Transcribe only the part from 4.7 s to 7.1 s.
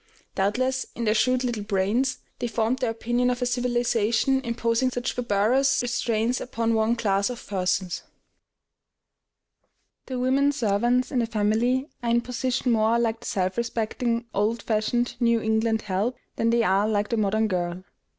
such barbarous restraints upon one